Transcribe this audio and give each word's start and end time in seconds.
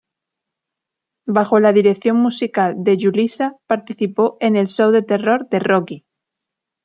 Bajo 1.27 1.59
la 1.59 1.73
dirección 1.73 2.17
musical 2.17 2.83
de 2.83 2.97
Julissa 2.99 3.57
participó 3.67 4.35
en 4.39 4.55
"El 4.55 4.67
show 4.67 4.89
de 4.89 5.03
terror 5.03 5.47
de 5.49 5.59
Rocky". 5.59 6.05